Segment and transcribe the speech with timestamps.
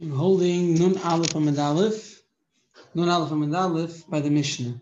[0.00, 2.22] I'm holding Nun Aleph Amid Aleph,
[2.94, 4.80] Nun Aleph Amid Aleph by the Mishnah.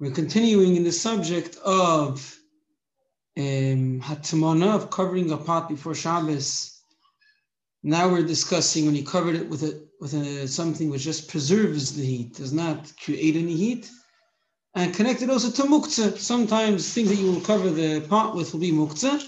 [0.00, 2.34] We're continuing in the subject of
[3.36, 6.80] um, Hatmana, of covering a pot before Shabbos.
[7.82, 11.94] Now we're discussing when you covered it with a with a, something which just preserves
[11.94, 13.90] the heat, does not create any heat,
[14.74, 16.16] and connected also to muktzah.
[16.16, 19.22] Sometimes things that you will cover the pot with will be muktzah,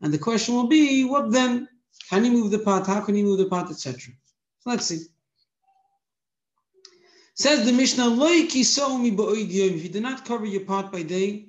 [0.00, 1.68] and the question will be, what then?
[2.08, 2.86] Can you move the pot?
[2.86, 4.14] How can you move the pot, etc.
[4.64, 5.06] Let's see.
[7.34, 11.48] Says the Mishnah, Lo If you do not cover your pot by day,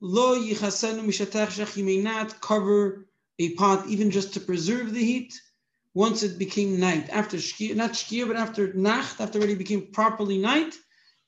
[0.00, 3.06] Lo You may not cover
[3.38, 5.40] a pot even just to preserve the heat
[5.92, 7.08] once it became night.
[7.10, 10.74] After shkia, not shkia, but after nacht, after already became properly night,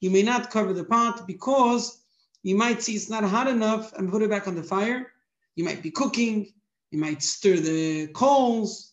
[0.01, 2.03] you may not cover the pot because
[2.43, 5.13] you might see it's not hot enough and put it back on the fire.
[5.57, 6.53] You might be cooking,
[6.91, 8.93] you might stir the coals,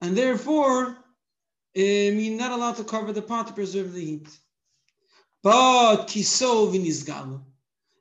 [0.00, 1.04] and therefore
[1.76, 4.28] um, you're not allowed to cover the pot to preserve the heat.
[5.42, 7.40] But kisov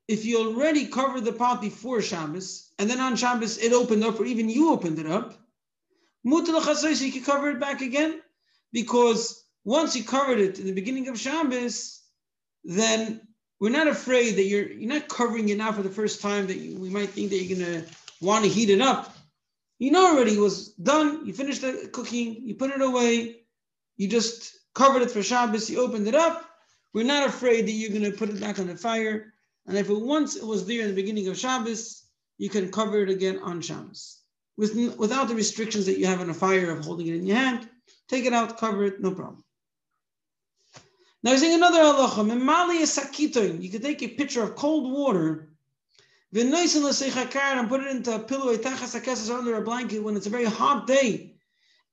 [0.08, 4.20] If you already covered the pot before Shabbos, and then on Shabbos it opened up,
[4.20, 5.38] or even you opened it up,
[6.26, 8.22] mutal you can cover it back again,
[8.72, 12.02] because once you covered it in the beginning of Shabbos,
[12.64, 13.22] then
[13.60, 16.58] we're not afraid that you're you're not covering it now for the first time that
[16.58, 17.84] you, we might think that you're gonna
[18.22, 19.16] want to heat it up.
[19.80, 21.26] You know already it was done.
[21.26, 22.42] You finished the cooking.
[22.48, 23.42] You put it away.
[23.98, 26.46] You just covered it for Shabbos, you opened it up.
[26.94, 29.34] We're not afraid that you're going to put it back on the fire.
[29.66, 32.04] And if it once it was there in the beginning of Shabbos,
[32.38, 34.22] you can cover it again on Shabbos.
[34.56, 37.38] With, without the restrictions that you have on a fire of holding it in your
[37.38, 37.68] hand,
[38.08, 39.44] take it out, cover it, no problem.
[41.24, 43.62] Now he's saying another halacha.
[43.62, 45.50] You can take a pitcher of cold water
[46.34, 51.37] and put it into a pillow under a blanket when it's a very hot day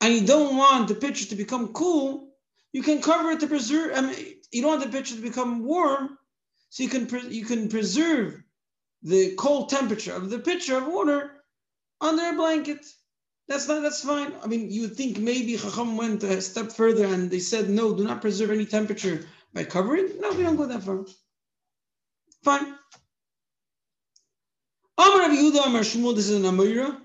[0.05, 2.29] and you don't want the pitcher to become cool,
[2.75, 3.93] you can cover it to preserve.
[3.97, 4.15] I mean,
[4.53, 6.19] you don't want the pitcher to become warm,
[6.69, 8.43] so you can pre- you can preserve
[9.03, 11.31] the cold temperature of the pitcher of water
[12.03, 12.85] under a blanket.
[13.49, 14.35] That's not that's fine.
[14.43, 18.05] I mean, you think maybe Chacham went a step further and they said no, do
[18.05, 19.25] not preserve any temperature
[19.55, 20.21] by covering.
[20.21, 21.07] No, we don't go that far.
[22.43, 22.75] Fine.
[24.99, 26.15] Amar Yehuda Amar Shmuel.
[26.15, 27.01] This is an Amira.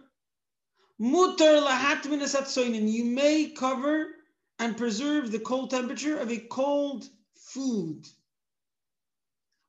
[0.99, 2.93] Mutar.
[2.93, 4.07] You may cover
[4.59, 8.05] and preserve the cold temperature of a cold food.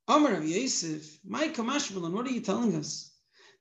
[0.09, 3.13] Amar of Yosef, my kamashbalan, what are you telling us?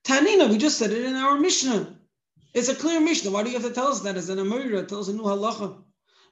[0.04, 1.96] Tanina, we just said it in our Mishnah.
[2.56, 3.30] It's a clear Mishnah.
[3.30, 4.88] Why do you have to tell us that as an Amira?
[4.88, 5.84] Tell us a new halacha.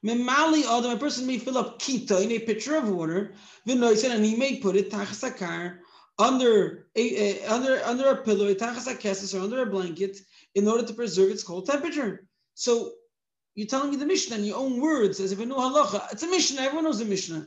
[0.03, 3.33] Memali Adam, a person may fill up kita in a pitcher of water,
[3.67, 5.79] and he may put it tachasakar
[6.17, 10.17] under a, a, under under a pillow, tachasakesses, or under a blanket,
[10.57, 12.27] in order to preserve its cold temperature.
[12.55, 12.91] So
[13.53, 16.11] you're telling me the Mishnah in your own words, as if it knew halacha.
[16.11, 16.61] It's a Mishnah.
[16.61, 17.45] Everyone knows the Mishnah.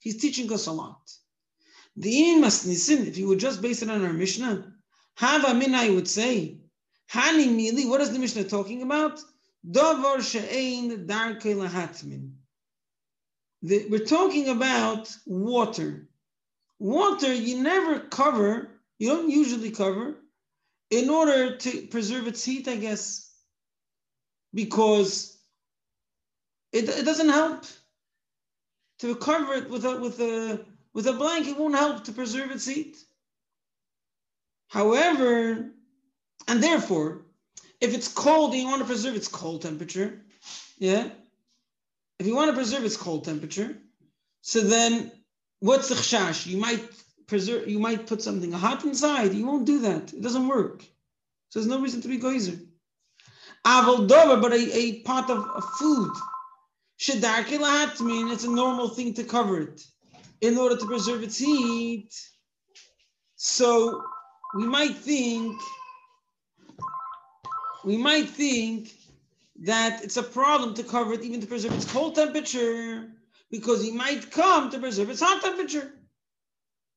[0.00, 1.12] He's teaching us a lot.
[1.96, 4.72] The masnisin, if you would just base it on our Mishnah,
[5.16, 6.60] have min, I would say.
[7.12, 9.20] Hani mili, what is the Mishnah talking about?
[9.70, 12.32] Davar she'ein darkei lahatmin.
[13.62, 16.08] We're talking about water.
[16.78, 20.16] Water you never cover you don't usually cover
[20.90, 23.30] in order to preserve its heat, I guess,
[24.54, 25.36] because
[26.72, 27.64] it, it doesn't help
[29.00, 30.64] to cover it with a with a
[30.94, 32.96] with a blanket It won't help to preserve its heat.
[34.68, 35.70] However,
[36.48, 37.26] and therefore,
[37.80, 40.22] if it's cold and you want to preserve its cold temperature,
[40.78, 41.10] yeah,
[42.18, 43.76] if you want to preserve its cold temperature,
[44.40, 45.12] so then
[45.60, 46.46] what's the chash?
[46.46, 46.82] You might
[47.26, 49.34] preserve, you might put something hot inside.
[49.34, 50.12] You won't do that.
[50.12, 50.82] It doesn't work.
[51.48, 52.58] So there's no reason to be goizer.
[53.64, 56.12] Aval dover, but a, a pot of, of food.
[57.00, 59.82] Shedarkilat mean it's a normal thing to cover it
[60.40, 62.10] in order to preserve its heat.
[63.36, 64.02] So
[64.54, 65.60] we might think,
[67.84, 68.92] we might think
[69.60, 73.08] that it's a problem to cover it even to preserve its cold temperature
[73.50, 75.92] because he might come to preserve its hot temperature.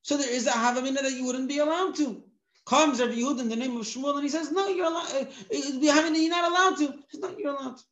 [0.01, 2.23] So there is a havamina that you wouldn't be allowed to.
[2.65, 5.11] Comes Rabbi Yehud in the name of Shmuel and he says, no, you're allowed.
[5.11, 6.85] Uh, uh you're not allowed to.
[7.09, 7.83] He says, no, you're allowed to.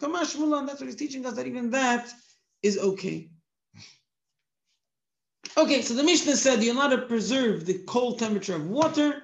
[0.00, 2.08] Come on, Shmuel, that's what he's teaching us, that even that
[2.62, 3.30] is okay.
[5.56, 9.22] Okay, so the Mishnah said you're allowed to preserve the cold temperature of water.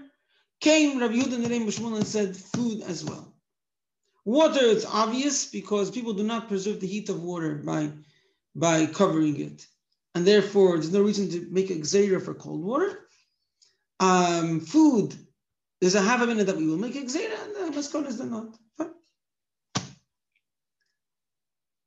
[0.61, 3.33] Came Rabbi Yehud in the name of Shmuel and said food as well.
[4.25, 7.91] Water, it's obvious because people do not preserve the heat of water by,
[8.57, 9.67] by covering it
[10.17, 13.07] and therefore there's no reason to make a xera for cold water.
[14.01, 15.15] Um, food,
[15.79, 18.19] there's a half a minute that we will make a gzera, and the maskon is
[18.19, 18.57] not.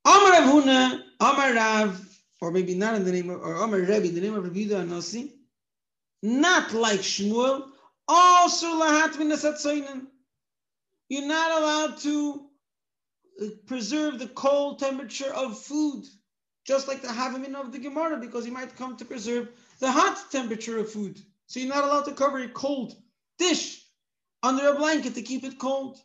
[0.05, 4.09] Amar Rav Huna, Amar Rav, or maybe not in the name of, or Amar Rebbe,
[4.09, 5.31] the name of Rav Yudah Anasi,
[6.21, 7.67] not like Shmuel,
[8.07, 10.07] also lahat min
[11.09, 12.45] You're not allowed to
[13.65, 16.05] preserve the cold temperature of food,
[16.65, 20.17] just like the Havamin of the Gemara, because you might come to preserve the hot
[20.31, 21.19] temperature of food.
[21.47, 22.95] So you're not allowed to cover a cold
[23.37, 23.83] dish
[24.43, 25.97] under a blanket to keep it cold.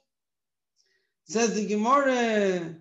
[1.27, 2.77] Says the Gemara,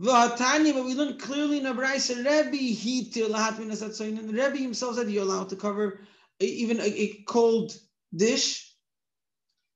[0.00, 5.22] V'hatanya, but we learn clearly in Abraisa, Rebbe lahat min and Rebbe himself said you're
[5.22, 6.00] allowed to cover
[6.40, 7.76] even a, a, cold
[8.14, 8.72] dish.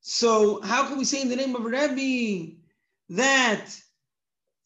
[0.01, 2.53] So how can we say in the name of Rebbe
[3.09, 3.65] that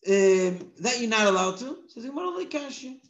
[0.05, 1.77] um, that you're not allowed to?
[1.87, 2.09] Says
[2.49, 3.01] Kashi.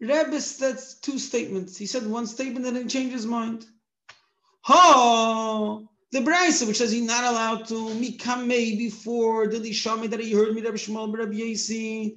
[0.00, 1.76] Rebbe that's two statements.
[1.76, 3.66] He said one statement and then changed his mind.
[4.62, 5.80] Ha!
[6.12, 10.32] The Braisa, which says he's not allowed to me mikamei before the lishame that he
[10.32, 12.16] heard me Rabbi Shmuel Rabbi Yasi,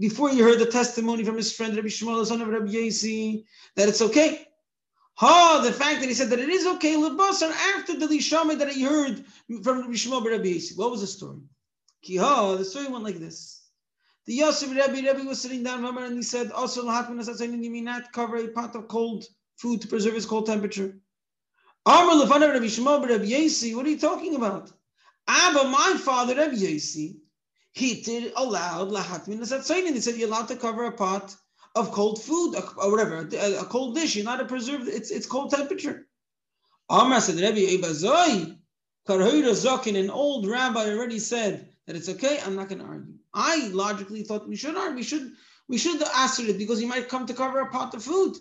[0.00, 3.44] before he heard the testimony from his friend Rabbi Shmuel, the son of Rabbi Yasi,
[3.74, 4.46] that it's okay.
[5.14, 8.72] Ha, the fact that he said that it is okay, lebasar after the lishame that
[8.72, 9.24] he heard
[9.62, 10.74] from Rabbi Shmuel Rabbi Yasi.
[10.76, 11.40] What was the story?
[12.06, 13.62] The story went like this.
[14.26, 18.36] The Yosef Rabbi Rabbi was sitting down, and he said, also you may not cover
[18.36, 19.24] a pot of cold
[19.56, 20.96] food to preserve its cold temperature.
[21.84, 24.72] Amr Lefana Rabbi Shmuel Rabbi Yasi, what are you talking about?
[25.28, 27.18] Abba, my father Rabbi Yasi,
[27.72, 29.94] he did allowed lahatmin asatzainin.
[29.94, 31.36] He said you're allowed to cover a pot
[31.74, 34.16] of cold food or whatever, a, cold dish.
[34.16, 36.08] You're not to preserve its its cold temperature.
[36.88, 38.58] Amr said Rabbi Ebazoi,
[39.06, 42.38] Karhoira Zokin, an old rabbi already said that it's okay.
[42.44, 43.14] I'm not going to argue.
[43.32, 44.96] I logically thought we should argue.
[44.96, 45.32] We should
[45.68, 48.36] we should answer it because he might come to cover a pot of food.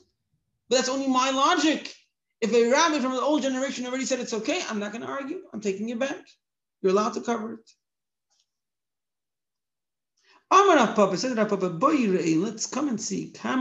[0.70, 1.94] But that's only my logic.
[2.42, 5.08] If a rabbi from the old generation already said it's okay, I'm not going to
[5.08, 5.42] argue.
[5.54, 6.18] I'm taking it back.
[6.82, 7.72] You're allowed to cover it.
[10.52, 10.96] Let's
[12.68, 13.56] come and see how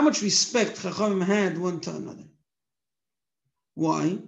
[0.00, 2.24] much respect Chachamim had one to another.
[3.74, 4.18] Why?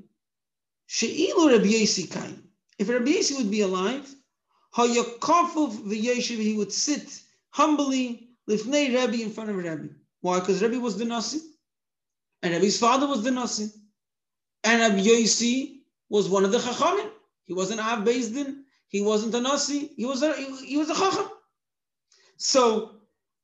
[2.78, 4.08] If Rabbi Yasi would be alive,
[4.74, 7.20] he would sit
[7.50, 9.88] humbly lifnei Rabbi in front of Rabbi.
[10.20, 10.40] Why?
[10.40, 11.40] Because Rabbi was the Nasi.
[12.42, 13.70] And Rabbi's father was the Nasi.
[14.64, 17.10] And Rabbi Yosi was one of the Chachamim.
[17.44, 18.64] He wasn't Av Din.
[18.88, 19.90] He wasn't a Nasi.
[19.96, 21.28] He was a, he, was a Chacham.
[22.36, 22.96] So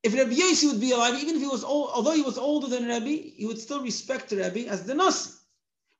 [0.02, 2.68] if Rabbi Yosi would be alive, even if he was old, although he was older
[2.68, 5.32] than Rabbi, he would still respect Rabbi as the Nasi.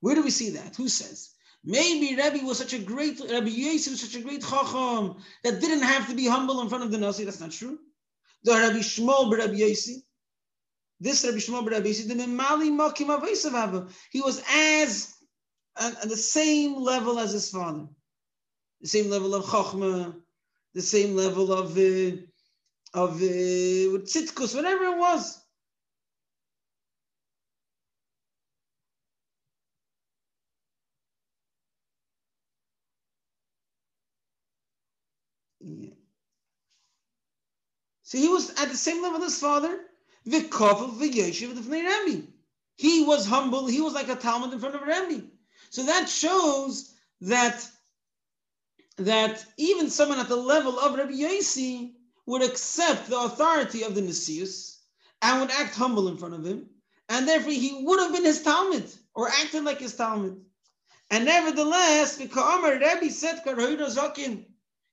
[0.00, 0.76] Where do we see that?
[0.76, 1.34] Who says?
[1.64, 5.82] Maybe Rabbi was such a great, Rabbi Yosi was such a great Chacham that didn't
[5.82, 7.24] have to be humble in front of the Nasi.
[7.24, 7.78] That's not true.
[8.44, 10.02] The Rabbi Shmuel Rabbi Yosi,
[11.00, 11.92] this Rabbi Shmuel Rabbi
[13.34, 15.14] said, he was as
[15.78, 17.86] at the same level as his father,
[18.80, 20.14] the same level of chachma,
[20.74, 22.16] the same level of uh,
[22.94, 25.37] of uh, tzitkus, whatever it was.
[38.02, 39.80] So he was at the same level as his father,
[40.24, 40.42] he
[43.04, 43.66] was humble.
[43.66, 45.20] He was like a Talmud in front of Rabbi.
[45.70, 47.66] So that shows that
[48.96, 51.92] that even someone at the level of Rabbi Yossi
[52.26, 54.80] would accept the authority of the Nisius
[55.22, 56.68] and would act humble in front of him,
[57.08, 60.40] and therefore he would have been his Talmud or acted like his Talmud.
[61.10, 63.42] And nevertheless, because Rabbi said,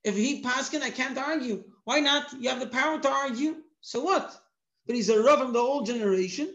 [0.06, 1.64] if he paskin, I can't argue.
[1.84, 2.34] Why not?
[2.40, 3.56] You have the power to argue.
[3.82, 4.34] So what?
[4.86, 6.54] but he's a Rav from the old generation.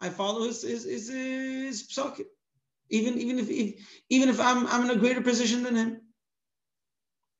[0.00, 2.00] I follow his his his, his.
[2.90, 3.74] Even even if, if,
[4.10, 6.00] even if I'm I'm in a greater position than him.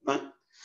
[0.07, 0.23] Right?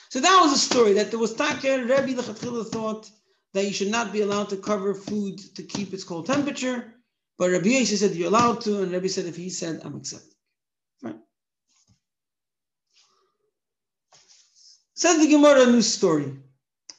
[0.10, 3.10] So that was a story that there was Taker Rebbe Lechatchila thought
[3.53, 6.93] that you should not be allowed to cover food to keep its cold temperature,
[7.38, 10.38] but Rabbi Yossi said you're allowed to, and Rabbi said if he said I'm accepting.
[11.03, 11.19] Right?
[15.00, 16.25] Says the Gemara a new story.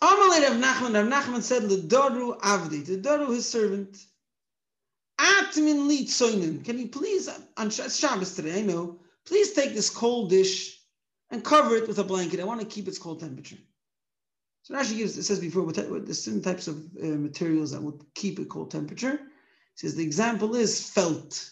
[0.00, 3.94] Amalei Rav Nachman, Rav Nachman said, L'doru avdi, to Doru, his servant.
[5.18, 6.64] Atmin li tzoinin.
[6.64, 7.28] Can you please,
[7.58, 10.80] on Shabbos today, I know, please take this cold dish
[11.28, 12.40] and cover it with a blanket.
[12.40, 13.58] I want to keep its cold temperature.
[14.62, 17.82] So Rashi gives, it says before, with, with the certain types of uh, materials that
[17.82, 19.12] would keep a cold temperature.
[19.12, 19.20] It
[19.74, 21.50] says the example is felt.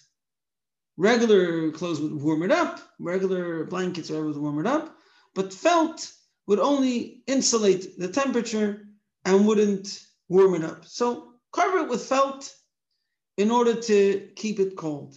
[0.97, 4.97] Regular clothes would warm it up, regular blankets or whatever would warm it up,
[5.35, 6.11] but felt
[6.49, 8.89] would only insulate the temperature
[9.27, 10.85] and wouldn't warm it up.
[10.87, 12.53] So cover it with felt
[13.37, 15.15] in order to keep it cold.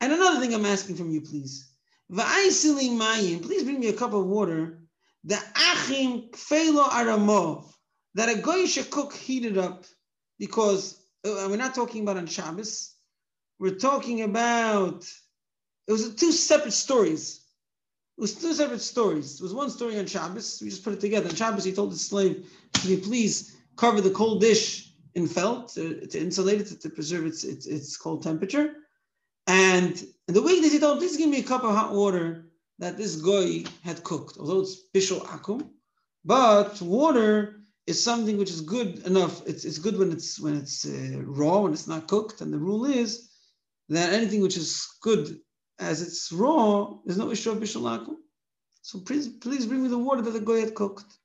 [0.00, 1.70] And another thing I'm asking from you, please.
[2.10, 4.80] Please bring me a cup of water.
[5.24, 7.72] The achim kfelo aramov
[8.14, 9.84] that a should cook heated up
[10.38, 12.94] because uh, we're not talking about on Shabbos.
[13.58, 15.06] We're talking about
[15.86, 17.41] it was two separate stories.
[18.18, 19.40] It was two separate stories.
[19.40, 20.60] It was one story on Shabbos.
[20.60, 21.28] We just put it together.
[21.28, 25.72] On Shabbos, he told his slave, "Can you please cover the cold dish in felt
[25.74, 28.74] to, to insulate it to, preserve its, its, its cold temperature?"
[29.46, 33.16] And the weekdays, he told, "Please give me a cup of hot water that this
[33.16, 35.70] guy had cooked, although it's bishul akum,
[36.24, 39.42] but water is something which is good enough.
[39.46, 42.40] It's, it's good when it's when it's uh, raw, when it's not cooked.
[42.40, 43.30] And the rule is
[43.88, 45.40] that anything which is good
[45.82, 48.16] as it's raw, there's no issue of bishul akum.
[48.82, 51.18] So please, please bring me the water that the guy had cooked.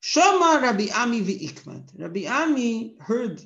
[0.00, 1.98] Shama Rabbi Ami v'ikmat.
[1.98, 3.42] Rabbi Ami heard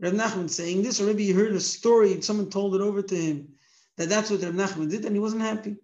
[0.00, 3.16] Rabbi Nachman saying this, or maybe he heard a story, someone told it over to
[3.16, 3.48] him,
[3.96, 5.76] that that's what Rabbi Nachman did, and he wasn't happy.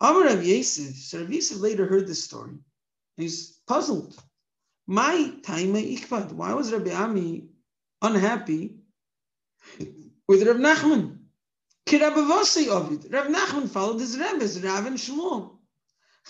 [0.00, 2.54] Amar Rabbi Yosef, so Rabbi Yosef later heard this story.
[3.16, 4.20] He's puzzled.
[4.86, 6.32] My time ikbad.
[6.32, 7.44] Why was Rabbi Ami
[8.02, 8.76] unhappy
[10.28, 11.18] with Rabbi Nachman?
[11.86, 13.10] Kirabavasi of it.
[13.10, 15.58] Rabbi Nachman followed his Rebbe's, Rav and Shmuel.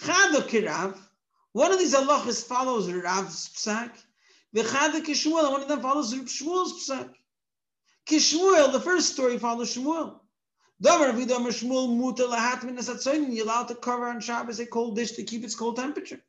[0.00, 0.99] Chado Kirav.
[1.52, 3.90] One of these halachas follows Rav's psak.
[4.54, 5.50] V'chada Kishmuel.
[5.50, 7.11] One of them follows Shmuel's psak.
[8.06, 10.18] Kishmuel, the first story follows Shmuel.
[10.80, 10.99] You're
[13.44, 16.21] allowed to cover on Shabbos a cold dish to keep its cold temperature.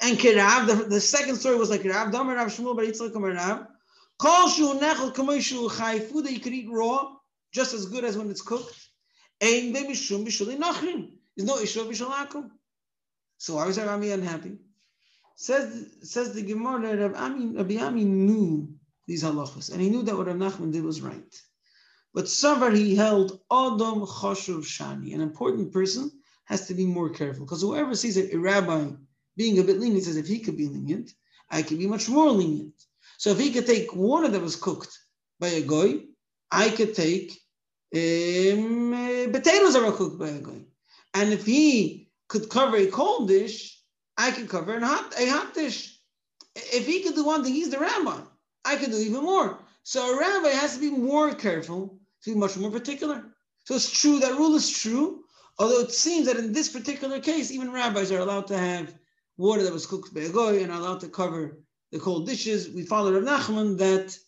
[0.00, 3.66] And Kirav, the, the second story was like Kirav, Damar Rav Shmuel Bar Yitzchak Rav.
[4.18, 7.14] Kol shu nechel kamei shu chai, food that you could eat raw,
[7.54, 8.74] just as good as when it's cooked.
[9.40, 11.12] Ein be mishum bishuli nachrim.
[11.36, 12.50] There's no issue of bishul.
[13.38, 14.58] So why was Rav Ami unhappy?
[15.36, 18.68] Says, says the Gemara, Ami, Rabbi Ami knew
[19.06, 21.34] these halachas, and he knew that what Rav Nachman did was right.
[22.12, 25.14] But Savar, he held Adam Choshuv Shani.
[25.14, 26.10] An important person
[26.44, 28.90] has to be more careful because whoever sees a rabbi
[29.36, 31.10] being a bit lenient says if he could be lenient,
[31.50, 32.74] I could be much more lenient.
[33.18, 34.96] So if he could take water that was cooked
[35.40, 36.02] by a goy,
[36.50, 37.36] I could take
[37.94, 40.64] um, potatoes were cooked by a goy.
[41.14, 43.80] And if he could cover a cold dish,
[44.16, 45.98] I could cover a hot, a hot dish.
[46.56, 48.20] If he could do one thing, he's the rabbi.
[48.64, 49.58] I could do even more.
[49.82, 53.24] So a rabbi has to be more careful to be much more particular.
[53.64, 55.24] So it's true, that rule is true,
[55.58, 58.94] although it seems that in this particular case, even rabbis are allowed to have
[59.36, 61.58] water that was cooked by a goy and are allowed to cover
[61.92, 62.70] the cold dishes.
[62.70, 64.18] We follow Rav Nachman that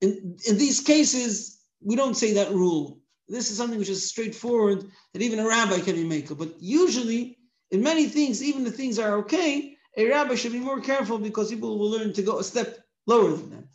[0.00, 3.00] in, in these cases, we don't say that rule.
[3.28, 6.34] This is something which is straightforward that even a rabbi can be maker.
[6.34, 7.38] But usually,
[7.70, 11.50] in many things, even the things are okay, a rabbi should be more careful because
[11.50, 13.68] people will learn to go a step lower than them.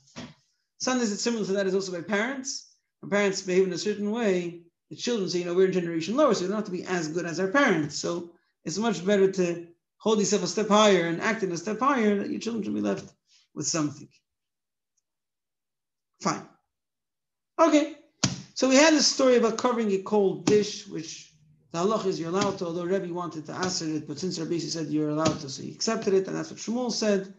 [0.80, 2.68] Sometimes it's similar to that is also by parents
[3.04, 6.16] our parents behave in a certain way, the children say, you know, we're a generation
[6.16, 7.98] lower, so we don't have to be as good as our parents.
[7.98, 8.32] So
[8.66, 12.18] it's much better to hold yourself a step higher and act in a step higher
[12.18, 13.12] that your children should be left
[13.54, 14.08] with something.
[16.22, 16.48] Fine.
[17.60, 17.97] Okay.
[18.58, 21.32] So we had this story about covering a cold dish, which
[21.72, 24.58] the halach is you're allowed to, although Rebbe wanted to answer it, but since Rabbi
[24.58, 27.36] said you're allowed to, so he accepted it, and that's what Shmuel said.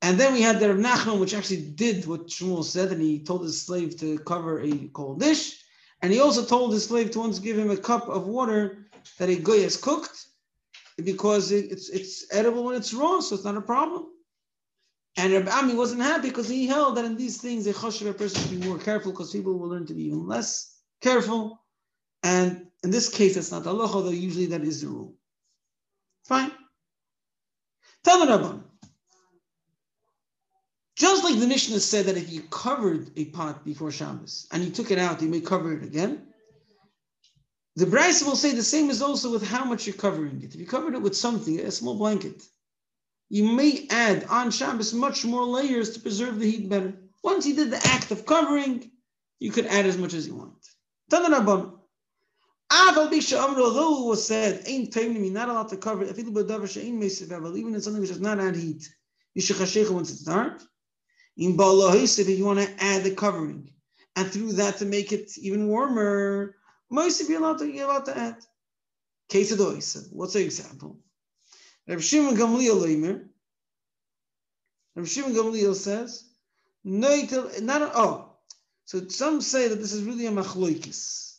[0.00, 3.22] And then we had the Rav Nachman, which actually did what Shmuel said, and he
[3.22, 5.62] told his slave to cover a cold dish.
[6.00, 8.86] And he also told his slave to once give him a cup of water
[9.18, 10.28] that a goy has cooked,
[10.96, 14.06] because it's it's edible when it's raw, so it's not a problem.
[15.16, 18.40] And Rabbi Ami wasn't happy because he held that in these things a choshev person
[18.40, 21.62] should be more careful because people will learn to be even less careful.
[22.22, 25.14] And in this case, that's not the law, although usually that is the rule.
[26.24, 26.52] Fine.
[28.04, 28.62] Tell the Rabban.
[30.96, 34.70] Just like the Mishnah said that if you covered a pot before Shabbos and you
[34.70, 36.28] took it out, you may cover it again.
[37.76, 40.54] The Brisa will say the same is also with how much you're covering it.
[40.54, 42.42] If you covered it with something, a small blanket,
[43.32, 46.92] you may add on Shabbos much more layers to preserve the heat better.
[47.24, 48.90] Once you did the act of covering,
[49.38, 50.52] you could add as much as you want.
[51.10, 51.32] Although
[54.02, 54.92] it was said, ain't
[55.24, 58.94] you're not allowed to cover it, even in something which does not add heat.
[59.32, 59.56] You should
[59.90, 60.62] once it's dark.
[61.38, 63.70] In Balahis, if you want to add the covering,
[64.14, 66.54] and through that to make it even warmer,
[66.90, 68.36] most you're allowed to, allowed to add.
[69.30, 69.58] Case of
[70.12, 70.98] What's the example?
[71.88, 73.24] Rav Shimon Gamliel Leimer.
[74.94, 76.24] Rav Shimon Gamliel says,
[76.84, 77.22] no,
[77.60, 78.28] not oh.
[78.84, 81.38] So some say that this is really a machloikis.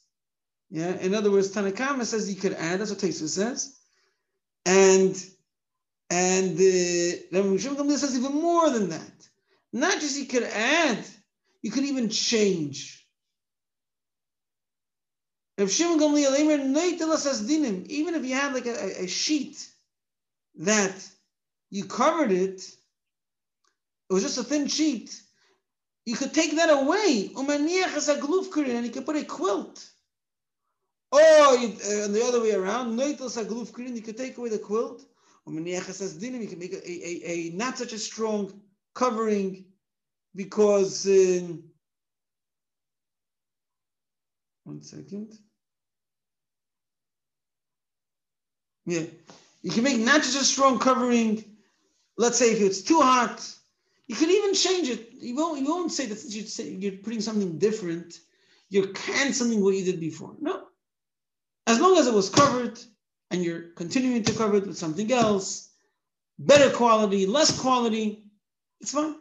[0.70, 0.98] Yeah.
[1.00, 2.80] In other words, Tanakama says you could add.
[2.80, 3.78] That's what Tesa says,
[4.66, 5.24] and
[6.10, 6.52] and
[7.32, 9.12] Rav Shimon Gamliel says even more than that.
[9.72, 11.04] Not just you could add,
[11.62, 13.06] you could even change.
[15.58, 19.70] Rav Shimon Gamliel Eimer Neitelas Dinim, even if you had like a, a sheet
[20.58, 20.96] that
[21.70, 22.62] you covered it,
[24.10, 25.20] it was just a thin sheet,
[26.06, 27.32] you could take that away.
[27.36, 29.90] And you could put a quilt.
[31.12, 35.02] Or uh, the other way around, you could take away the quilt.
[35.46, 38.62] You can make a, a, a, not such a strong
[38.94, 39.66] covering
[40.36, 41.08] because.
[41.08, 41.54] Uh,
[44.64, 45.38] one second.
[48.86, 49.04] Yeah,
[49.64, 51.44] you can make not just a strong covering.
[52.18, 53.50] Let's say if it's too hot,
[54.08, 55.10] you can even change it.
[55.14, 58.20] You won't, you won't say that you're, say you're putting something different,
[58.70, 60.36] you're canceling what you did before.
[60.40, 60.66] No.
[61.66, 62.78] As long as it was covered
[63.32, 65.70] and you're continuing to cover it with something else,
[66.38, 68.26] better quality, less quality,
[68.82, 69.16] it's fine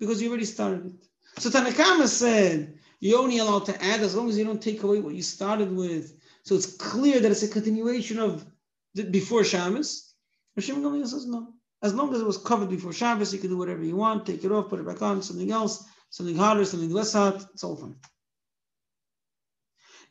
[0.00, 1.40] because you already started it.
[1.40, 5.00] So Tanakama said you're only allowed to add as long as you don't take away
[5.00, 6.18] what you started with.
[6.42, 8.46] So it's clear that it's a continuation of
[8.94, 10.14] before Shabbos.
[10.56, 11.54] Hashem says no.
[11.82, 14.44] As long as it was covered before Shabbos, you can do whatever you want, take
[14.44, 17.76] it off, put it back on, something else, something harder, something less hot, it's all
[17.76, 17.96] fine.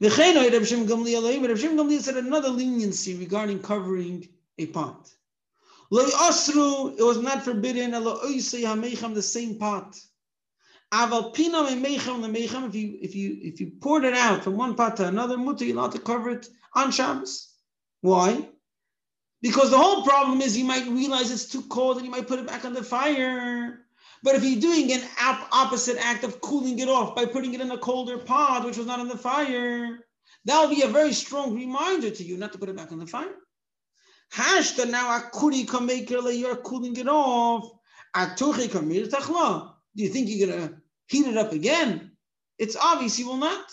[0.02, 0.12] Reb
[0.66, 5.10] Shem Gamliel said another leniency regarding covering a pot.
[5.92, 10.00] Asru, it was not forbidden, the same pot.
[10.92, 14.98] Aval pinam mechem if you if you if you poured it out from one pot
[14.98, 17.52] to another, mutter you're allowed to cover it on Shabbos.
[18.02, 18.48] Why?
[19.44, 22.40] Because the whole problem is you might realize it's too cold and you might put
[22.40, 23.82] it back on the fire.
[24.24, 25.04] But if you're doing an
[25.52, 28.88] opposite act of cooling it off by putting it in a colder pot, which was
[28.88, 30.00] not on the fire,
[30.46, 33.06] that'll be a very strong reminder to you not to put it back on the
[33.06, 33.36] fire.
[34.34, 37.70] Hashta now akuri kamekele, you're cooling it off.
[38.16, 39.74] Atuchi kamir tachla.
[39.94, 40.74] Do you think you're gonna
[41.08, 42.12] heat it up again?
[42.58, 43.66] It's obvious you will not.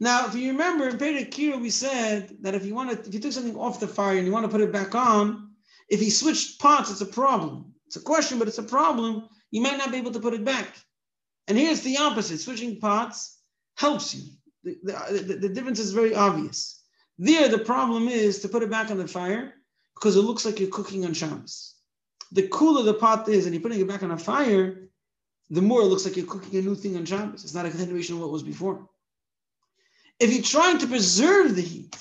[0.00, 3.14] Now, if you remember in Perek Kira, we said that if you want to, if
[3.14, 5.50] you took something off the fire and you want to put it back on,
[5.88, 7.72] if he switched pots, it's a problem.
[7.86, 9.28] It's a question, but it's a problem.
[9.50, 10.76] You might not be able to put it back.
[11.46, 13.38] And here's the opposite: switching pots
[13.76, 14.22] helps you.
[14.64, 16.82] The, the, the, the difference is very obvious.
[17.18, 19.54] There, the problem is to put it back on the fire
[19.94, 21.76] because it looks like you're cooking on Shabbos.
[22.32, 24.88] The cooler the pot is, and you're putting it back on a fire,
[25.50, 27.44] the more it looks like you're cooking a new thing on Shabbos.
[27.44, 28.88] It's not a continuation of what was before.
[30.20, 31.96] If you're trying to preserve the heat,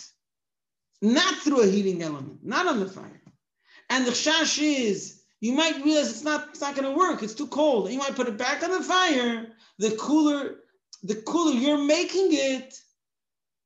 [1.01, 3.21] not through a heating element, not on the fire,
[3.89, 7.21] and the chash is, you might realize it's not, it's not going to work.
[7.21, 7.91] It's too cold.
[7.91, 9.47] You might put it back on the fire.
[9.77, 10.55] The cooler,
[11.03, 12.73] the cooler you're making it,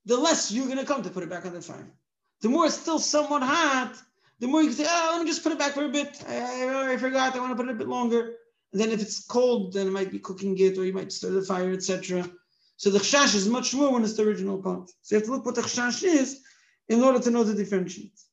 [0.05, 1.93] the less you're going to come to put it back on the fire.
[2.41, 3.95] The more it's still somewhat hot,
[4.39, 6.23] the more you can say, oh, let me just put it back for a bit.
[6.27, 7.36] I, I, I forgot.
[7.36, 8.36] I want to put it a bit longer.
[8.71, 11.29] And then if it's cold, then it might be cooking it, or you might stir
[11.29, 12.29] the fire, etc.
[12.77, 14.89] So the chashash is much more when it's the original part.
[15.01, 16.41] So you have to look what the chashash is
[16.87, 18.27] in order to know the differentiates.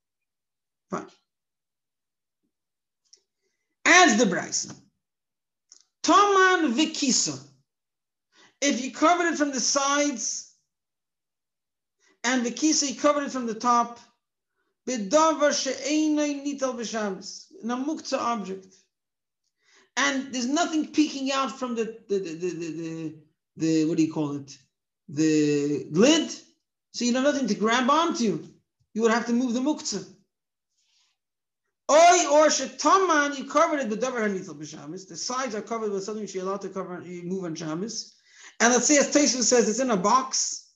[0.90, 1.06] Fine.
[3.86, 4.76] As the Bryson.
[6.02, 7.42] Toman vikisa.
[8.60, 10.54] If you covered it from the sides,
[12.22, 13.98] and vikisa, you covered it from the top,
[14.86, 18.74] bedavar she'einay nital b'shabbos, in a object.
[19.96, 23.14] And there's nothing peeking out from the, the, the, the, the
[23.56, 24.56] the what do you call it?
[25.08, 26.30] The lid.
[26.92, 28.44] So you have nothing to grab onto.
[28.94, 30.06] You would have to move the muktzah.
[31.90, 35.06] Oi or shetaman, you covered it with davar hanithal b'shamis.
[35.06, 37.02] The sides are covered with something you're allowed to cover.
[37.04, 38.14] You move on shamis.
[38.60, 40.70] And let's say, as Taisu says, it's in a box.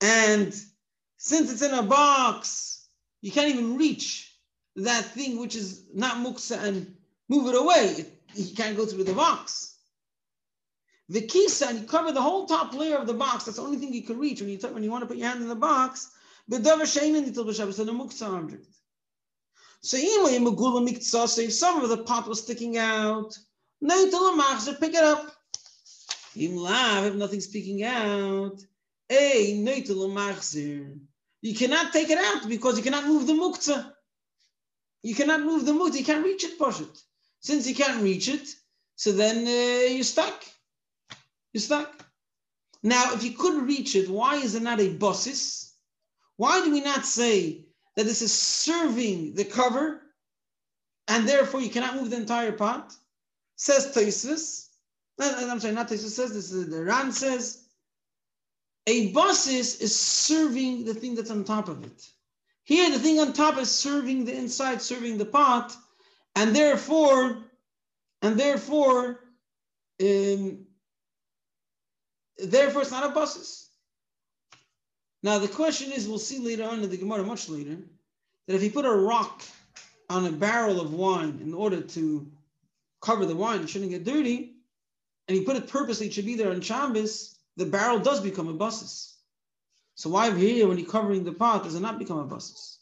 [0.00, 0.54] And
[1.16, 2.86] since it's in a box,
[3.22, 4.32] you can't even reach
[4.76, 6.94] that thing which is not muksa and
[7.28, 8.06] move it away.
[8.34, 9.75] You can't go through the box.
[11.08, 13.44] The kisa, and you cover the whole top layer of the box.
[13.44, 15.28] That's the only thing you can reach when you when you want to put your
[15.28, 16.10] hand in the box.
[16.48, 16.56] So
[19.96, 21.02] if
[21.52, 23.36] some of the pot was sticking out,
[24.80, 25.32] pick it up.
[26.34, 28.60] If nothing's sticking out,
[31.40, 33.92] you cannot take it out because you cannot move the muktzah.
[35.02, 35.98] You cannot move the muktzah.
[35.98, 37.02] You can't reach it, push it.
[37.40, 38.48] Since you can't reach it,
[38.96, 40.44] so then uh, you're stuck.
[41.56, 42.04] You're stuck.
[42.82, 45.72] Now, if you couldn't reach it, why is it not a bossis?
[46.36, 47.64] Why do we not say
[47.94, 50.02] that this is serving the cover
[51.08, 52.92] and therefore you cannot move the entire pot?
[53.56, 54.68] Says Taisus.
[55.18, 57.64] I'm sorry, not Taisus says, this is the Ran says.
[58.86, 62.06] A bossis is serving the thing that's on top of it.
[62.64, 65.74] Here, the thing on top is serving the inside, serving the pot,
[66.34, 67.44] and therefore,
[68.20, 69.20] and therefore,
[70.02, 70.65] um,
[72.38, 73.70] Therefore, it's not a basis.
[75.22, 77.78] Now the question is, we'll see later on in the Gemara, much later,
[78.46, 79.42] that if you put a rock
[80.08, 82.30] on a barrel of wine in order to
[83.00, 84.54] cover the wine, it shouldn't get dirty,
[85.26, 88.48] and you put it purposely, it should be there on Shabbos, the barrel does become
[88.48, 89.14] a buses.
[89.94, 92.78] So why here, when you're covering the pot, does it not become a buses?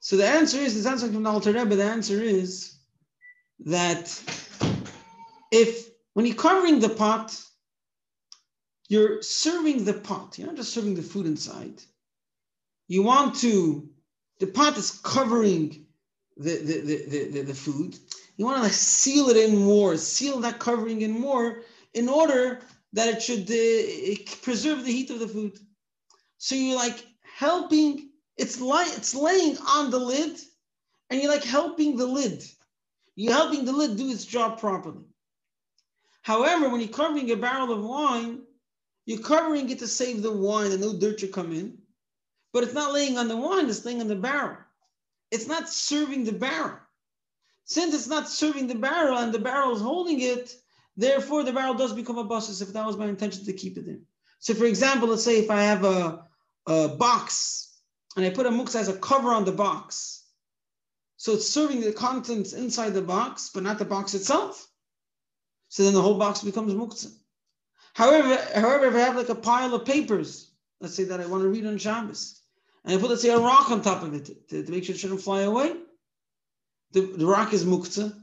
[0.00, 2.74] So the answer is, this answer from the Alter Rebbe, the answer is
[3.66, 4.20] that
[5.52, 7.40] if when you're covering the pot,
[8.88, 11.82] you're serving the pot, you're not just serving the food inside.
[12.88, 13.88] You want to,
[14.38, 15.86] the pot is covering
[16.36, 17.98] the, the, the, the, the food.
[18.36, 21.62] You want to like seal it in more, seal that covering in more
[21.94, 22.60] in order
[22.94, 25.58] that it should uh, preserve the heat of the food.
[26.38, 27.04] So you're like
[27.36, 30.38] helping, it's like it's laying on the lid,
[31.08, 32.44] and you're like helping the lid.
[33.14, 35.04] You're helping the lid do its job properly.
[36.22, 38.42] However, when you're covering a barrel of wine,
[39.04, 41.78] you're covering it to save the wine and no dirt should come in.
[42.52, 44.58] But it's not laying on the wine, it's laying on the barrel.
[45.30, 46.78] It's not serving the barrel.
[47.64, 50.54] Since it's not serving the barrel and the barrel is holding it,
[50.96, 53.86] therefore the barrel does become a buses if that was my intention to keep it
[53.86, 54.02] in.
[54.40, 56.26] So for example, let's say if I have a,
[56.66, 57.80] a box
[58.16, 60.24] and I put a muksa as a cover on the box.
[61.16, 64.68] So it's serving the contents inside the box, but not the box itself.
[65.68, 67.14] So then the whole box becomes muktzah.
[67.94, 70.50] However, however, if I have like a pile of papers,
[70.80, 72.40] let's say that I want to read on Shabbos,
[72.84, 74.94] and I put, let's say, a rock on top of it to, to make sure
[74.94, 75.74] it shouldn't fly away,
[76.92, 78.14] the, the rock is muktzah.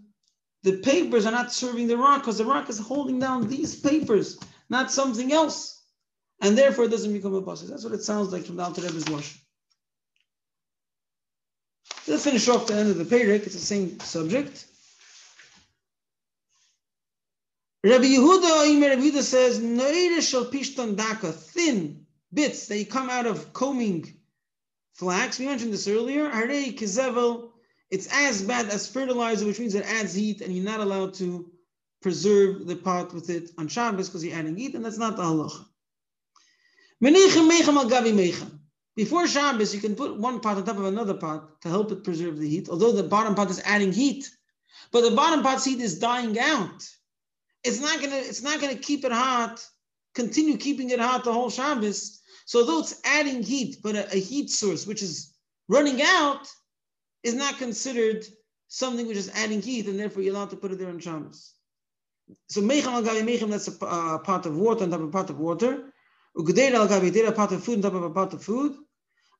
[0.63, 4.37] The papers are not serving the rock because the rock is holding down these papers,
[4.69, 5.81] not something else.
[6.41, 7.61] And therefore it doesn't become a bus.
[7.61, 9.37] That's what it sounds like from the Alter Rebbe's Lashon.
[12.07, 13.45] Let's finish off the end of the Perek.
[13.45, 14.65] It's the same subject.
[17.81, 23.53] Rabbi Yehuda, Rabbi Yehuda says, Noire shel pishton daka, thin bits that come out of
[23.53, 24.19] combing
[24.93, 25.39] flax.
[25.39, 26.29] We mentioned this earlier.
[26.29, 27.51] Harei kizevel,
[27.89, 31.49] it's as bad as fertilizer, which means it adds heat, and you're not allowed to
[32.01, 35.23] preserve the pot with it on Shabbos because you're adding heat, and that's not the
[35.23, 35.65] halacha.
[38.95, 42.03] Before Shabbos, you can put one pot on top of another pot to help it
[42.03, 44.29] preserve the heat, although the bottom pot is adding heat.
[44.91, 46.83] But the bottom pot's heat is dying out
[47.63, 49.65] it's not gonna it's not gonna keep it hot,
[50.15, 52.21] continue keeping it hot the whole Shabbos.
[52.45, 55.35] So though it's adding heat, but a, a heat source which is
[55.67, 56.47] running out
[57.23, 58.25] is not considered
[58.67, 61.53] something which is adding heat, and therefore you're allowed to put it there on Shabbos.
[62.47, 65.11] So mecham al gavi mecham, that's a, a, pot of water on top of a
[65.11, 65.91] pot of water.
[66.37, 68.75] Ugdeir al gavi a pot of food on top of a pot of food.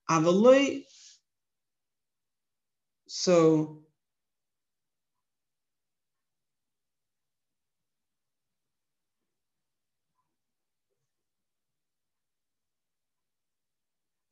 [0.10, 0.84] Avaloi.
[3.08, 3.84] So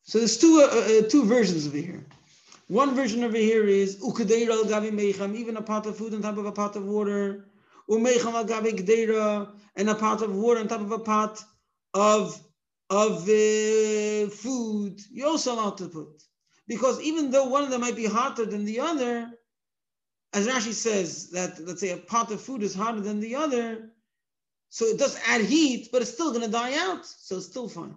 [0.08, 2.06] So there's two uh, uh, two versions over here.
[2.70, 6.22] One version over here is ukadeira al gavi meicham, even a pot of food on
[6.22, 7.46] top of a pot of water.
[7.90, 11.44] Umeicham al gavi gdeira, and a pot of water on top of a pot
[11.94, 12.42] of
[12.90, 15.02] of uh, food.
[15.12, 16.24] You're also allowed to put
[16.70, 19.30] because even though one of them might be hotter than the other,
[20.32, 23.92] as Rashi says that let's say a pot of food is hotter than the other,
[24.70, 27.68] so it does add heat, but it's still going to die out, so it's still
[27.68, 27.96] fine.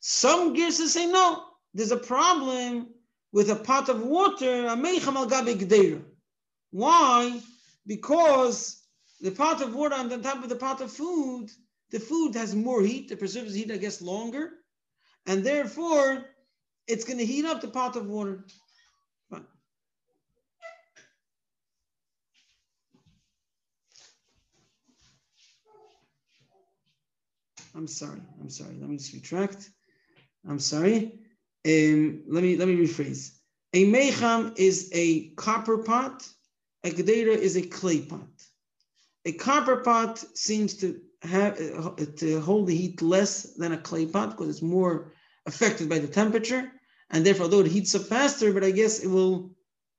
[0.00, 2.88] Some Girsa say no, there's a problem
[3.32, 6.02] with a pot of water, a meichem al
[6.70, 7.40] Why?
[7.86, 8.82] Because
[9.20, 11.50] the pot of water on the top of the pot of food,
[11.90, 14.52] the food has more heat, it preserves heat, I guess, longer,
[15.26, 16.24] and therefore
[16.86, 18.44] it's going to heat up the pot of water.
[27.74, 28.20] I'm sorry.
[28.40, 28.74] I'm sorry.
[28.80, 29.70] Let me just retract.
[30.48, 31.20] I'm sorry.
[31.66, 33.32] Um, let me let me rephrase.
[33.74, 36.26] A mecham is a copper pot.
[36.84, 38.28] A gedera is a clay pot.
[39.26, 44.06] A copper pot seems to have uh, to hold the heat less than a clay
[44.06, 45.12] pot because it's more
[45.46, 46.72] affected by the temperature,
[47.10, 49.50] and therefore, although it heats up faster, but I guess it will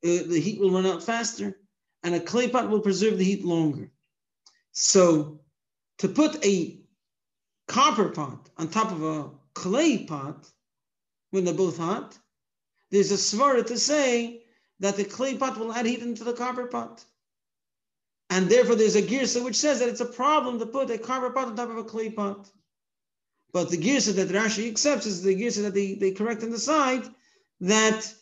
[0.04, 1.56] uh, the heat will run out faster,
[2.04, 3.92] and a clay pot will preserve the heat longer.
[4.72, 5.42] So,
[6.00, 6.82] to put a
[7.68, 10.50] copper pot on top of a clay pot,
[11.32, 12.18] when they're both hot,
[12.92, 14.44] there's a svara to say
[14.80, 17.04] that the clay pot will add heat into the copper pot.
[18.30, 21.30] And therefore there's a girsa which says that it's a problem to put a copper
[21.30, 22.50] pot on top of a clay pot.
[23.54, 26.60] But the girsa that Rashi accepts is the girsa that they, they correct on the
[26.60, 27.04] side
[27.62, 28.14] that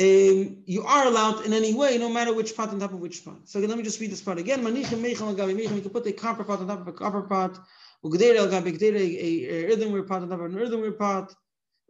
[0.00, 3.22] um, you are allowed in any way, no matter which pot on top of which
[3.24, 3.40] pot.
[3.44, 4.64] So again, let me just read this part again.
[4.64, 7.58] You can put a copper pot on top of a copper pot
[8.04, 11.34] Ugdeir al gabi gdeir a earthenware pot on top of an earthenware pot.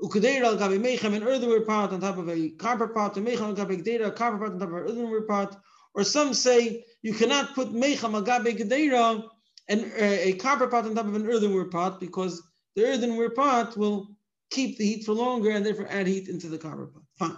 [0.02, 3.16] Ukadeir al gabi mechem an earthenware pot on top of a copper pot.
[3.16, 5.60] And mechem al gabi gdeir a copper pot on top of an earthenware pot.
[5.94, 9.22] Or some say you cannot put mechem al gabi gdeir
[9.68, 12.42] and a copper pot on top of an earthenware pot because
[12.74, 14.08] the earthenware pot will
[14.50, 17.02] keep the heat for longer and therefore add heat into the copper pot.
[17.18, 17.36] Fine.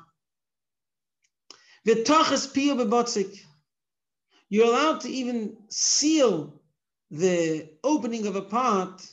[1.87, 3.39] V'tachas piyah bebotzik.
[4.49, 6.62] You're allowed to even seal
[7.13, 9.07] the opening of a pot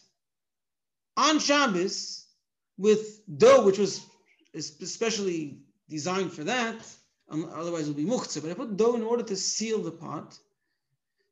[1.18, 2.26] on Shabbos
[2.78, 4.06] with dough, which was
[4.56, 5.60] especially
[5.90, 6.78] designed for that.
[7.30, 8.42] Um, otherwise, it would be muchtzah.
[8.42, 10.40] But I put dough in order to seal the pot.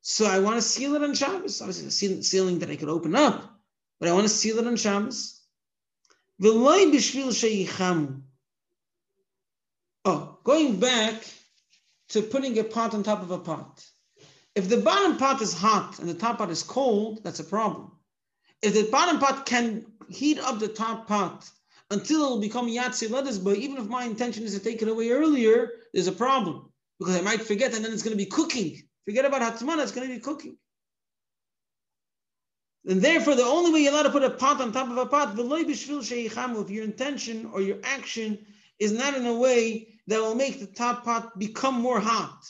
[0.02, 1.62] So I want to seal it on Shabbos.
[1.62, 3.60] Obviously, the sealing that I could open up,
[4.00, 5.42] but I want to seal it on Shabbos.
[10.06, 11.26] Oh, going back
[12.10, 13.86] to putting a pot on top of a pot.
[14.58, 17.92] If the bottom pot is hot and the top pot is cold, that's a problem.
[18.64, 21.48] If the bottom pot can heat up the top pot
[21.92, 24.88] until it will become yatsi lettuce, but even if my intention is to take it
[24.88, 28.32] away earlier, there's a problem because I might forget and then it's going to be
[28.32, 28.82] cooking.
[29.06, 30.58] Forget about hatmana, it's going to be cooking.
[32.88, 35.06] And therefore, the only way you're allowed to put a pot on top of a
[35.06, 38.40] pot, if your intention or your action
[38.80, 42.44] is not in a way that will make the top pot become more hot.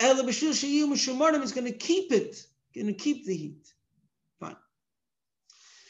[0.00, 3.72] It's going to keep it, going to keep the heat.
[4.40, 4.56] Fine.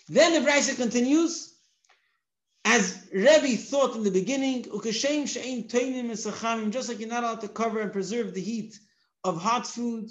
[0.09, 1.55] Then the Brisa continues,
[2.65, 5.05] as Rebbe thought in the beginning, just
[6.89, 8.79] like you're not allowed to cover and preserve the heat
[9.23, 10.11] of hot food,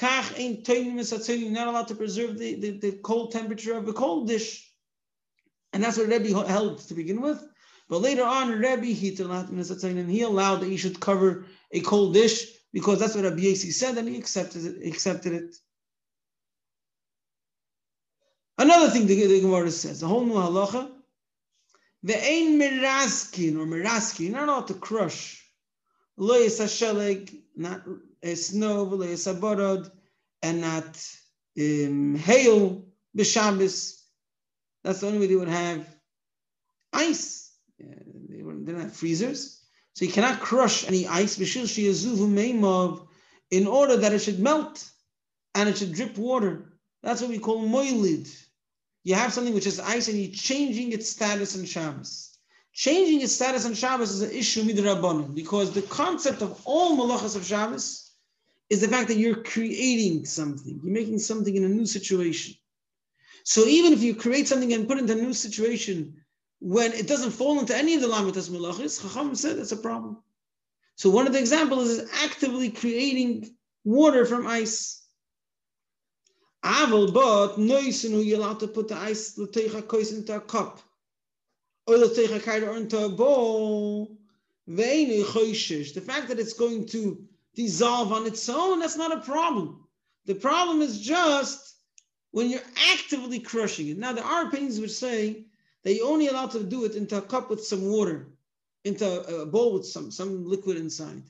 [0.00, 4.64] you're not allowed to preserve the, the, the cold temperature of a cold dish.
[5.72, 7.42] And that's what Rebbe held to begin with.
[7.88, 8.86] But later on, Rebbe
[10.08, 13.96] he allowed that you should cover a cold dish because that's what Rabbi Yossi said,
[13.98, 14.86] and he accepted it.
[14.86, 15.56] accepted it.
[18.58, 20.90] Another thing the, the Gemara says, a whole new halacha,
[22.02, 25.44] the ein miraskin or miraskin, not allowed to crush,
[26.16, 27.82] lo yisasheleg, not
[28.22, 29.90] a snow, lo yisaborod,
[30.42, 31.06] and not
[31.58, 32.84] um, hail,
[33.16, 34.02] b'shabbos.
[34.84, 35.86] That's the only way they would have
[36.92, 37.52] ice.
[37.78, 37.94] Yeah,
[38.28, 39.57] they, they didn't have freezers.
[39.98, 41.36] So you cannot crush any ice
[43.50, 44.88] in order that it should melt
[45.56, 46.78] and it should drip water.
[47.02, 48.32] That's what we call moilid.
[49.02, 52.38] You have something which is ice and you're changing its status on Shabbos.
[52.72, 57.34] Changing its status on Shabbos is an issue midrabanan because the concept of all malachas
[57.34, 58.12] of Shabbos
[58.70, 60.78] is the fact that you're creating something.
[60.80, 62.54] You're making something in a new situation.
[63.42, 66.22] So even if you create something and put it in a new situation
[66.60, 70.18] when it doesn't fall into any of the lamitas melachis, Chacham said that's a problem.
[70.96, 75.06] So one of the examples is actively creating water from ice.
[76.64, 80.82] Aval, but noisin you're allowed to put the ice l'teicha kois into a cup,
[81.86, 84.18] or l'teicha kaida into a bowl.
[84.66, 89.86] The fact that it's going to dissolve on its own, that's not a problem.
[90.26, 91.76] The problem is just
[92.32, 92.60] when you're
[92.92, 93.96] actively crushing it.
[93.96, 95.46] Now there are opinions which say
[95.88, 98.28] that you're only allowed to do it into a cup with some water,
[98.84, 99.06] into
[99.40, 101.22] a bowl with some, some liquid inside.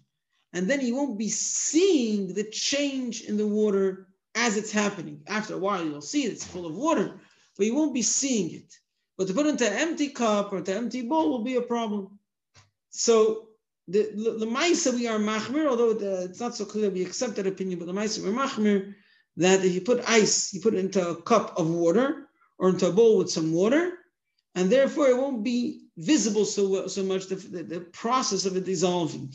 [0.53, 5.23] And then you won't be seeing the change in the water as it's happening.
[5.29, 7.21] After a while, you'll see it, it's full of water,
[7.57, 8.75] but you won't be seeing it.
[9.17, 12.19] But to put into an empty cup or an empty bowl will be a problem.
[12.91, 13.51] So
[13.87, 17.37] the the Maisa we are machmir, although the, uh, it's not so clear we accept
[17.37, 18.95] that opinion, but the Maisa we're machmir
[19.37, 22.89] that if you put ice, you put it into a cup of water or into
[22.89, 23.98] a bowl with some water,
[24.55, 28.65] and therefore it won't be visible so, so much the, the, the process of it
[28.65, 29.33] dissolving.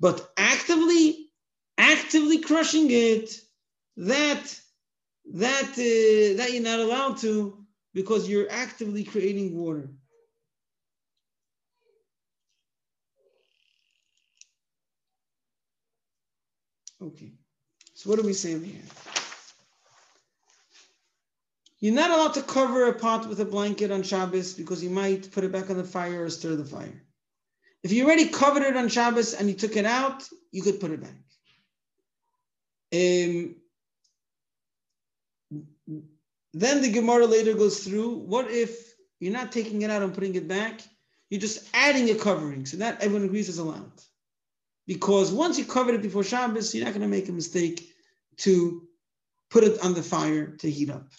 [0.00, 1.30] But actively,
[1.76, 3.34] actively crushing it,
[3.96, 4.60] that
[5.34, 9.90] that uh, that you're not allowed to because you're actively creating water.
[17.00, 17.32] Okay,
[17.94, 18.82] so what are we saying here?
[21.80, 25.30] You're not allowed to cover a pot with a blanket on Shabbos because you might
[25.30, 27.02] put it back on the fire or stir the fire.
[27.84, 30.90] If you already covered it on Shabbos and you took it out, you could put
[30.90, 31.14] it back.
[32.92, 33.56] Um,
[36.54, 40.34] then the Gemara later goes through what if you're not taking it out and putting
[40.34, 40.80] it back,
[41.30, 42.66] you're just adding a covering.
[42.66, 43.92] So that everyone agrees is allowed.
[44.86, 47.94] Because once you covered it before Shabbos, you're not going to make a mistake
[48.38, 48.88] to
[49.50, 51.12] put it on the fire to heat up.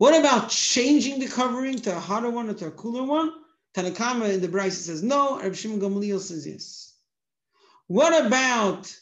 [0.00, 3.34] What about changing the covering to a hotter one or to a cooler one?
[3.74, 6.94] Tanakama in the Bryce says no, Reb Shimon Gamaliel says yes.
[7.86, 8.96] What about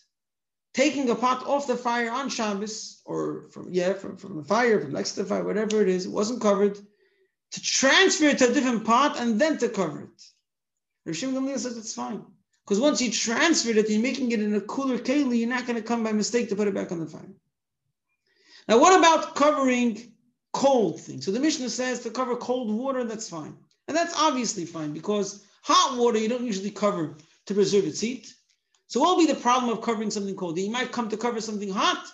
[0.75, 4.81] taking a pot off the fire on Shabbos, or from yeah, from, from the fire,
[4.81, 6.77] from next to the fire, whatever it is, it wasn't covered,
[7.53, 10.23] to transfer it to a different pot and then to cover it.
[11.09, 12.25] Rishim Gamliel says it's fine.
[12.65, 15.81] Because once you transferred it, you're making it in a cooler keli, you're not going
[15.81, 17.35] to come by mistake to put it back on the fire.
[18.67, 20.15] Now, what about covering
[20.53, 21.21] cold thing.
[21.21, 23.57] So the Mishnah says to cover cold water, that's fine.
[23.87, 28.33] And that's obviously fine because hot water you don't usually cover to preserve its heat.
[28.87, 30.59] So what will be the problem of covering something cold?
[30.59, 32.07] You might come to cover something hot,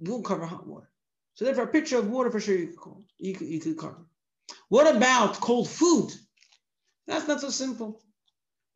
[0.00, 0.90] you won't cover hot water.
[1.34, 4.06] So therefore, a pitcher of water for sure you could, you could, you could cover.
[4.68, 6.12] What about cold food?
[7.06, 8.02] That's not so simple.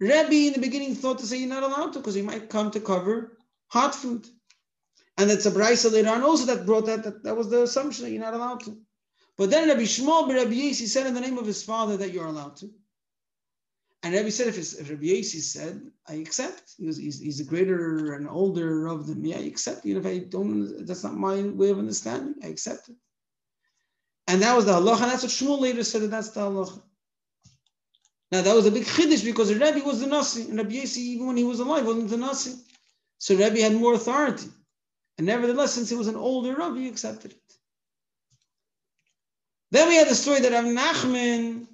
[0.00, 2.70] Rebbe in the beginning thought to say you're not allowed to because you might come
[2.70, 3.36] to cover
[3.68, 4.26] hot food.
[5.18, 8.04] And it's a brisa later on also that brought that, that, that was the assumption
[8.04, 8.78] that you're not allowed to.
[9.36, 12.26] But then Rabbi Shmuel, Rabbi Yosi said in the name of his father that you're
[12.26, 12.70] allowed to.
[14.04, 16.74] And Rabbi said, if, if Rabbi Yosi said, I accept.
[16.78, 19.24] He was, he's, he's a greater and older of them.
[19.24, 19.84] Yeah, I accept.
[19.86, 22.36] Even if I don't, that's not my way of understanding.
[22.44, 22.96] I accept it.
[24.28, 25.02] And that was the halacha.
[25.02, 26.80] And that's what Shmuel later said that that's the halacha.
[28.30, 30.42] Now that was a big chiddush because Rabbi was the Nasi.
[30.42, 32.54] And Rabbi Yosi, even when he was alive, wasn't the Nasi.
[33.18, 34.46] So Rabbi had more authority.
[35.18, 37.52] And nevertheless, since he was an older Rabbi, he accepted it.
[39.70, 41.66] Then we had the story that Rav Nachman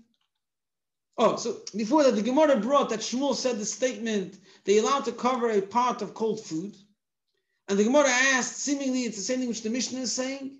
[1.16, 5.12] Oh, so before that, the Gemara brought that Shmuel said the statement they allowed to
[5.12, 6.76] cover a pot of cold food.
[7.68, 10.58] And the Gemara asked, seemingly it's the same thing which the Mishnah is saying.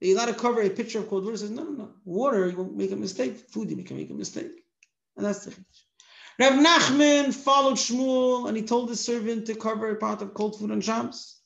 [0.00, 1.36] They allowed to cover a pitcher of cold water.
[1.36, 1.90] Says, no, no, no.
[2.04, 3.36] Water, you won't make a mistake.
[3.50, 4.64] Food, you can make a mistake.
[5.16, 5.64] And that's the thing.
[6.40, 10.58] Rav Nachman followed Shmuel and he told his servant to cover a pot of cold
[10.58, 11.41] food on Shabbos.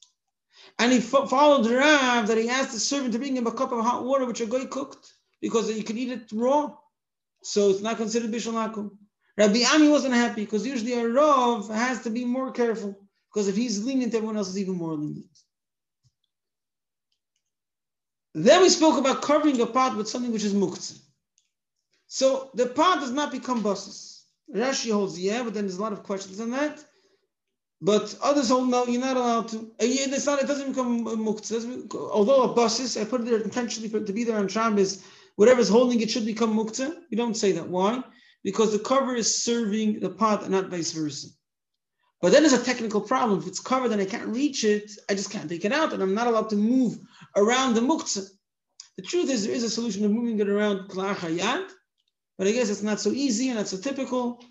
[0.78, 3.72] And he fo- followed Rav that he asked the servant to bring him a cup
[3.72, 6.74] of hot water which a guy cooked because you could eat it raw.
[7.42, 8.90] So it's not considered Bishul Akum.
[9.38, 12.98] Rabbi Ami wasn't happy because usually a Rav has to be more careful
[13.32, 15.26] because if he's lenient, everyone else is even more lenient.
[18.34, 20.98] Then we spoke about covering a pot with something which is muktzah.
[22.06, 24.24] So the pot does not become bosis.
[24.54, 26.84] Rashi holds yeah, but then there's a lot of questions on that.
[27.82, 29.70] But others hold no, you're not allowed to.
[29.78, 31.92] It's not, it doesn't become muktzah.
[31.94, 35.04] Although a bosis, I put it there intentionally for, to be there on Shabbos
[35.36, 36.94] whatever's holding it should become muktzah.
[37.10, 37.68] We don't say that.
[37.68, 38.02] Why?
[38.42, 41.28] Because the cover is serving the pot and not vice versa.
[42.22, 43.40] But then there's a technical problem.
[43.40, 46.02] If it's covered and I can't reach it, I just can't take it out and
[46.02, 46.98] I'm not allowed to move
[47.36, 48.26] around the muktzah.
[48.96, 50.88] The truth is there is a solution of moving it around
[52.38, 54.42] but I guess it's not so easy and not so typical.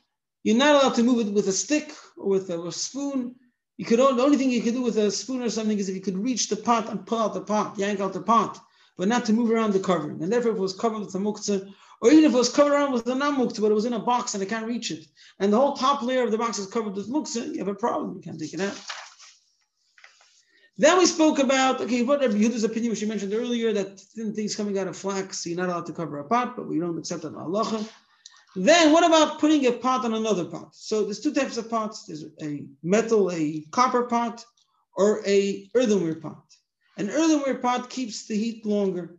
[0.45, 3.35] You're not allowed to move it with a stick or with a, a spoon.
[3.77, 5.95] You could the only thing you could do with a spoon or something is if
[5.95, 8.61] you could reach the pot and pull out the pot, yank out the pot
[8.97, 10.21] but not to move around the covering.
[10.21, 11.69] And therefore, if it was covered with a muktzah,
[12.01, 13.99] or even if it was covered around with a non-muktzah, but it was in a
[13.99, 15.05] box and I can't reach it,
[15.39, 17.75] and the whole top layer of the box is covered with muktzah, you have a
[17.75, 18.15] problem.
[18.15, 18.79] You can't take it out.
[20.77, 24.33] Then we spoke about, okay, what Rabbi Yehuda's opinion, which you mentioned earlier, that thin
[24.33, 26.97] things coming out of flax, you're not allowed to cover a pot, but we don't
[26.97, 27.87] accept that halacha.
[28.55, 30.69] Then what about putting a pot on another pot?
[30.73, 32.05] So there's two types of pots.
[32.05, 34.45] There's a metal, a copper pot,
[34.95, 36.43] or a earthenware pot.
[36.97, 39.17] An earthenware pot keeps the heat longer.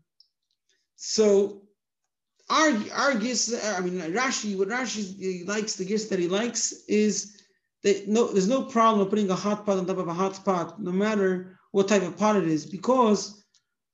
[0.97, 1.63] So
[2.49, 7.43] our our gis, I mean Rashi, what Rashi likes, the gist that he likes is
[7.83, 10.43] that no, there's no problem of putting a hot pot on top of a hot
[10.45, 13.45] pot, no matter what type of pot it is, because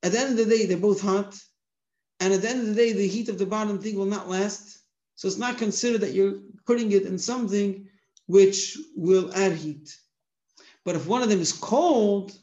[0.04, 1.36] at the end of the day they're both hot,
[2.20, 4.28] and at the end of the day the heat of the bottom thing will not
[4.28, 4.78] last.
[5.14, 7.88] So it's not considered that you're putting it in something
[8.26, 9.96] which will add heat.
[10.84, 12.36] But if one of them is cold,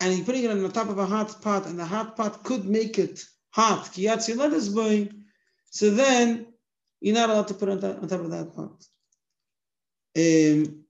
[0.00, 2.42] and you're putting it on the top of a hot pot, and the hot pot
[2.44, 3.94] could make it hot,
[5.70, 6.46] so then
[7.00, 8.84] you're not allowed to put it on top of that pot.
[10.14, 10.84] Um,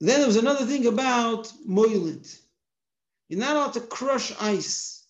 [0.00, 2.38] then there was another thing about molid.
[3.28, 5.06] You're not allowed to crush ice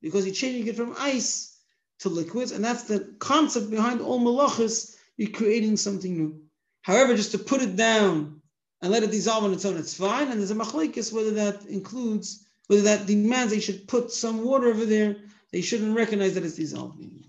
[0.00, 1.58] because you're changing it from ice
[2.00, 4.94] to liquids, and that's the concept behind all malachas.
[5.18, 6.40] You're creating something new.
[6.82, 8.40] However, just to put it down
[8.80, 10.28] and let it dissolve on its own, it's fine.
[10.28, 14.68] And there's a machlekes whether that includes whether that demands they should put some water
[14.68, 15.16] over there,
[15.52, 17.24] they shouldn't recognize that it's dissolving.